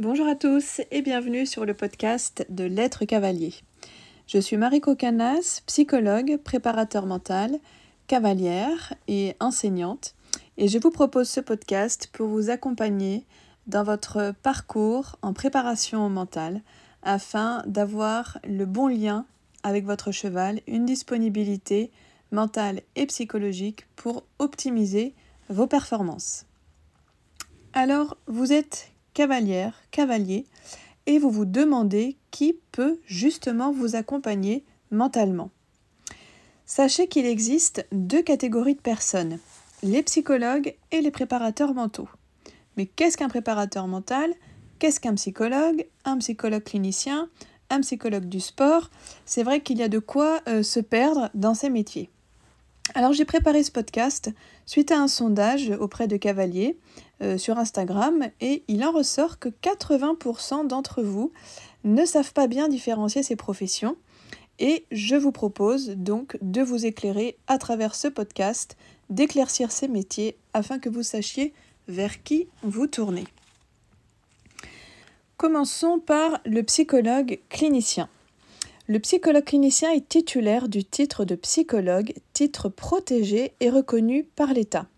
[0.00, 3.52] Bonjour à tous et bienvenue sur le podcast de L'être cavalier.
[4.26, 7.58] Je suis Marie Cocanas, psychologue, préparateur mental,
[8.06, 10.14] cavalière et enseignante,
[10.56, 13.26] et je vous propose ce podcast pour vous accompagner
[13.66, 16.62] dans votre parcours en préparation mentale
[17.02, 19.26] afin d'avoir le bon lien
[19.64, 21.90] avec votre cheval, une disponibilité
[22.32, 25.12] mentale et psychologique pour optimiser
[25.50, 26.46] vos performances.
[27.74, 30.46] Alors, vous êtes cavalière, cavalier,
[31.06, 35.50] et vous vous demandez qui peut justement vous accompagner mentalement.
[36.66, 39.38] Sachez qu'il existe deux catégories de personnes,
[39.82, 42.08] les psychologues et les préparateurs mentaux.
[42.76, 44.32] Mais qu'est-ce qu'un préparateur mental?
[44.78, 45.86] Qu'est-ce qu'un psychologue?
[46.04, 47.28] Un psychologue clinicien?
[47.70, 48.90] Un psychologue du sport?
[49.26, 52.08] C'est vrai qu'il y a de quoi euh, se perdre dans ces métiers.
[52.94, 54.30] Alors j'ai préparé ce podcast
[54.66, 56.76] suite à un sondage auprès de cavaliers
[57.22, 61.30] euh, sur Instagram et il en ressort que 80% d'entre vous
[61.84, 63.96] ne savent pas bien différencier ces professions
[64.58, 68.76] et je vous propose donc de vous éclairer à travers ce podcast,
[69.08, 71.54] d'éclaircir ces métiers afin que vous sachiez
[71.86, 73.24] vers qui vous tournez.
[75.36, 78.08] Commençons par le psychologue clinicien.
[78.90, 84.88] Le psychologue clinicien est titulaire du titre de psychologue, titre protégé et reconnu par l'État.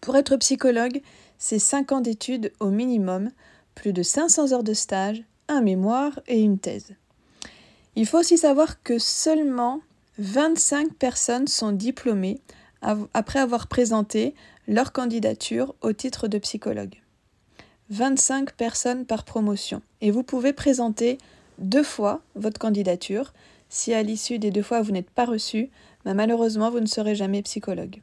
[0.00, 1.02] Pour être psychologue,
[1.36, 3.32] c'est 5 ans d'études au minimum,
[3.74, 6.94] plus de 500 heures de stage, un mémoire et une thèse.
[7.96, 9.80] Il faut aussi savoir que seulement
[10.18, 12.40] 25 personnes sont diplômées
[12.80, 14.36] après avoir présenté
[14.68, 16.94] leur candidature au titre de psychologue.
[17.88, 19.82] 25 personnes par promotion.
[20.00, 21.18] Et vous pouvez présenter
[21.60, 23.32] deux fois votre candidature.
[23.68, 25.70] Si à l'issue des deux fois vous n'êtes pas reçu,
[26.04, 28.00] bah, malheureusement vous ne serez jamais psychologue.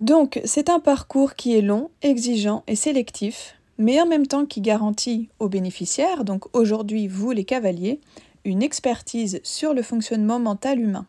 [0.00, 4.60] Donc c'est un parcours qui est long, exigeant et sélectif, mais en même temps qui
[4.60, 8.00] garantit aux bénéficiaires, donc aujourd'hui vous les cavaliers,
[8.44, 11.06] une expertise sur le fonctionnement mental humain.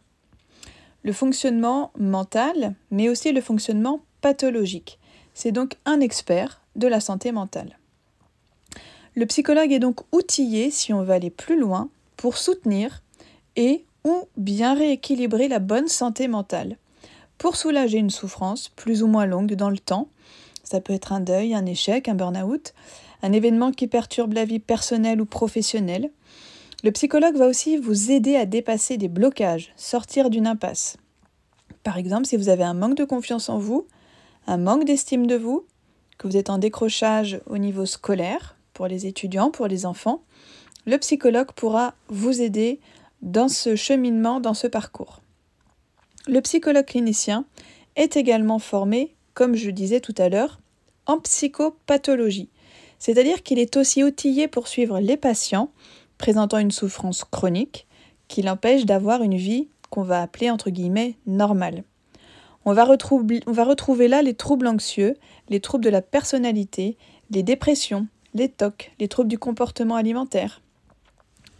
[1.03, 4.99] Le fonctionnement mental, mais aussi le fonctionnement pathologique.
[5.33, 7.77] C'est donc un expert de la santé mentale.
[9.17, 13.01] Le psychologue est donc outillé, si on veut aller plus loin, pour soutenir
[13.55, 16.77] et ou bien rééquilibrer la bonne santé mentale,
[17.37, 20.09] pour soulager une souffrance plus ou moins longue dans le temps.
[20.65, 22.73] Ça peut être un deuil, un échec, un burn-out,
[23.23, 26.11] un événement qui perturbe la vie personnelle ou professionnelle.
[26.83, 30.97] Le psychologue va aussi vous aider à dépasser des blocages, sortir d'une impasse.
[31.83, 33.87] Par exemple, si vous avez un manque de confiance en vous,
[34.45, 35.65] un manque d'estime de vous,
[36.17, 40.21] que vous êtes en décrochage au niveau scolaire, pour les étudiants, pour les enfants,
[40.85, 42.79] le psychologue pourra vous aider
[43.23, 45.21] dans ce cheminement, dans ce parcours.
[46.27, 47.45] Le psychologue clinicien
[47.95, 50.59] est également formé, comme je disais tout à l'heure,
[51.07, 52.49] en psychopathologie,
[52.99, 55.71] c'est-à-dire qu'il est aussi outillé pour suivre les patients
[56.17, 57.87] présentant une souffrance chronique
[58.27, 61.83] qui l'empêche d'avoir une vie qu'on va appeler entre guillemets normale.
[62.65, 62.87] On va,
[63.45, 65.15] on va retrouver là les troubles anxieux,
[65.49, 66.97] les troubles de la personnalité,
[67.29, 70.61] les dépressions, les TOC, les troubles du comportement alimentaire.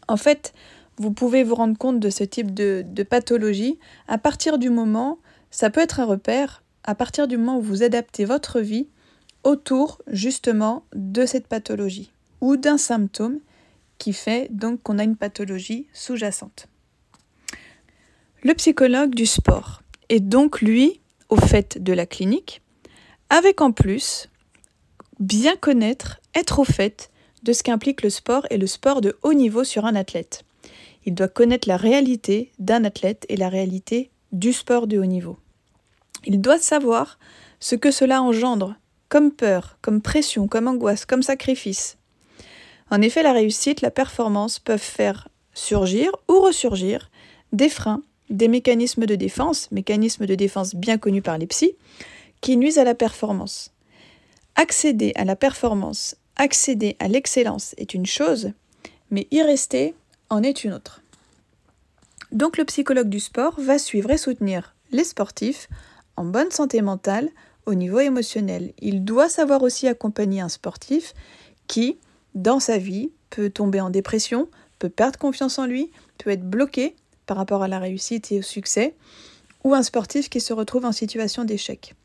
[0.07, 0.53] En fait,
[0.97, 5.17] vous pouvez vous rendre compte de ce type de, pathologie à partir du moment,
[5.49, 8.87] ça peut être un repère, à partir du moment où vous adaptez votre vie
[9.43, 13.39] autour justement de cette pathologie ou d'un symptôme
[13.97, 16.67] qui fait donc qu'on a une pathologie sous-jacente.
[18.43, 20.99] Le psychologue du sport est donc lui
[21.29, 22.61] au fait de la clinique,
[23.29, 24.29] avec en plus
[25.19, 27.09] bien connaître, être au fait
[27.43, 30.43] de ce qu'implique le sport et le sport de haut niveau sur un athlète.
[31.05, 35.37] Il doit connaître la réalité d'un athlète et la réalité du sport de haut niveau.
[36.25, 37.19] Il doit savoir
[37.59, 38.75] ce que cela engendre,
[39.09, 41.97] comme peur, comme pression, comme angoisse, comme sacrifice.
[42.89, 47.09] En effet, la réussite, la performance peuvent faire surgir ou ressurgir
[47.53, 51.75] des freins, des mécanismes de défense, mécanismes de défense bien connus par les psys,
[52.41, 53.71] qui nuisent à la performance.
[54.55, 58.51] Accéder à la performance, accéder à l'excellence est une chose,
[59.11, 59.95] mais y rester
[60.29, 61.01] en est une autre.
[62.31, 65.69] Donc le psychologue du sport va suivre et soutenir les sportifs
[66.17, 67.29] en bonne santé mentale
[67.65, 68.73] au niveau émotionnel.
[68.79, 71.13] Il doit savoir aussi accompagner un sportif
[71.67, 71.97] qui,
[72.33, 74.49] dans sa vie, peut tomber en dépression,
[74.79, 76.95] peut perdre confiance en lui, peut être bloqué
[77.25, 78.95] par rapport à la réussite et au succès,
[79.63, 81.95] ou un sportif qui se retrouve en situation d'échec.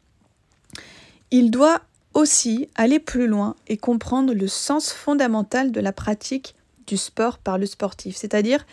[1.31, 1.83] Il doit
[2.15, 6.55] aussi aller plus loin et comprendre le sens fondamental de la pratique
[6.87, 8.67] du sport par le sportif, c'est-à-dire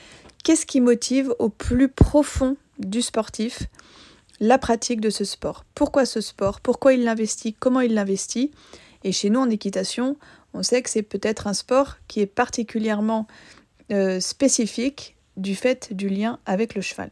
[0.43, 3.63] qu'est-ce qui motive au plus profond du sportif
[4.39, 5.65] la pratique de ce sport?
[5.75, 6.61] Pourquoi ce sport?
[6.61, 7.53] Pourquoi il l'investit?
[7.53, 8.51] Comment il l'investit?
[9.03, 10.17] Et chez nous en équitation,
[10.53, 13.27] On sait que c'est peut-être un sport qui est particulièrement
[13.91, 17.11] euh, spécifique du fait du lien avec le cheval.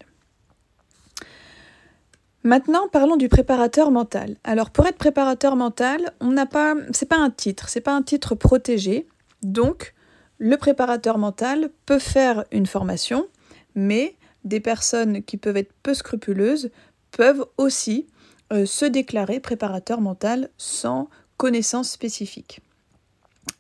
[2.46, 4.38] Maintenant, parlons du préparateur mental.
[4.44, 6.76] Alors, pour être préparateur mental, on n'a pas,
[7.10, 9.08] un titre, c'est pas un titre protégé.
[9.42, 9.96] Donc,
[10.38, 13.26] le préparateur mental peut faire une formation,
[13.74, 16.70] mais des personnes qui peuvent être peu scrupuleuses
[17.10, 18.06] peuvent aussi
[18.54, 22.62] euh, se déclarer préparateur mental sans connaissance spécifique.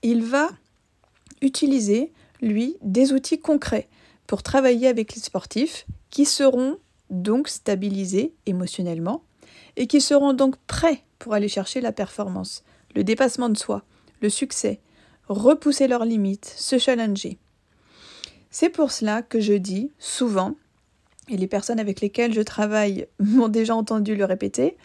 [0.04, 0.50] Il va
[1.42, 3.88] utiliser, lui, des outils concrets
[4.28, 6.78] pour travailler avec les sportifs qui seront
[7.10, 9.24] donc stabilisés émotionnellement
[9.76, 12.64] et qui seront donc prêts pour aller chercher la performance,
[12.96, 13.84] le dépassement de soi,
[14.22, 14.80] le succès,
[15.28, 17.38] repousser leurs limites, se challenger.
[18.50, 20.56] C'est pour cela que je dis souvent,
[21.28, 24.78] et les personnes avec lesquelles je travaille m'ont déjà entendu le répéter,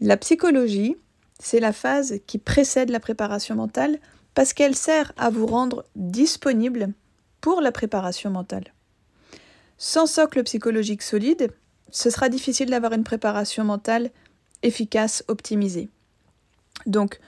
[0.00, 0.96] la psychologie,
[1.38, 3.98] c'est la phase qui précède la préparation mentale
[4.34, 6.92] parce qu'elle sert à vous rendre disponible
[7.40, 8.72] pour la préparation mentale.
[9.82, 11.50] Sans socle psychologique solide,
[11.90, 14.10] ce sera difficile d'avoir une préparation mentale
[14.62, 15.88] efficace, optimisée.
[16.84, 17.18] Donc,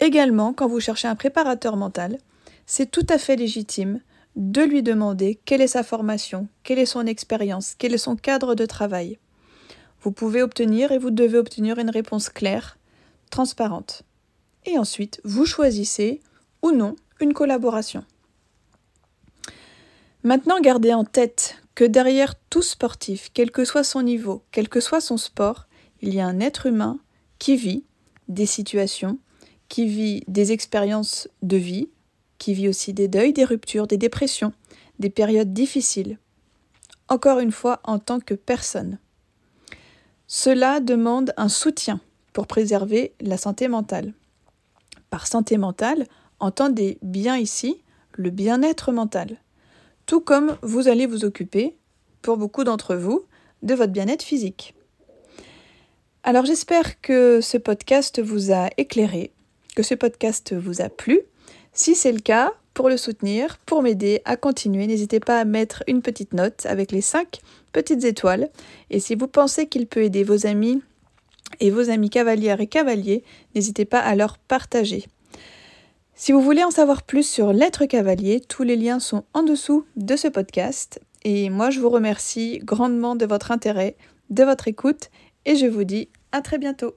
[0.00, 2.18] également, quand vous cherchez un préparateur mental,
[2.66, 4.00] c'est tout à fait légitime
[4.34, 8.56] de lui demander quelle est sa formation, quelle est son expérience, quel est son cadre
[8.56, 9.20] de travail.
[10.00, 12.78] Vous pouvez obtenir et vous devez obtenir une réponse claire,
[13.30, 14.02] transparente.
[14.66, 16.20] Et ensuite, vous choisissez
[16.62, 18.04] ou non une collaboration.
[20.24, 24.80] Maintenant, gardez en tête que derrière tout sportif, quel que soit son niveau, quel que
[24.80, 25.66] soit son sport,
[26.00, 26.98] il y a un être humain
[27.38, 27.84] qui vit
[28.28, 29.18] des situations,
[29.68, 31.88] qui vit des expériences de vie,
[32.38, 34.52] qui vit aussi des deuils, des ruptures, des dépressions,
[34.98, 36.18] des périodes difficiles.
[37.08, 38.98] Encore une fois, en tant que personne.
[40.26, 42.00] Cela demande un soutien
[42.32, 44.14] pour préserver la santé mentale.
[45.10, 46.06] Par santé mentale,
[46.40, 47.82] entendez bien ici
[48.12, 49.41] le bien-être mental
[50.06, 51.76] tout comme vous allez vous occuper,
[52.22, 53.24] pour beaucoup d'entre vous,
[53.62, 54.74] de votre bien-être physique.
[56.24, 59.32] Alors j'espère que ce podcast vous a éclairé,
[59.74, 61.20] que ce podcast vous a plu.
[61.72, 65.82] Si c'est le cas, pour le soutenir, pour m'aider à continuer, n'hésitez pas à mettre
[65.86, 67.40] une petite note avec les 5
[67.72, 68.50] petites étoiles.
[68.90, 70.80] Et si vous pensez qu'il peut aider vos amis
[71.60, 75.06] et vos amis cavalières et cavaliers, n'hésitez pas à leur partager.
[76.14, 79.86] Si vous voulez en savoir plus sur l'être cavalier, tous les liens sont en dessous
[79.96, 81.00] de ce podcast.
[81.24, 83.96] Et moi, je vous remercie grandement de votre intérêt,
[84.30, 85.10] de votre écoute,
[85.46, 86.94] et je vous dis à très bientôt.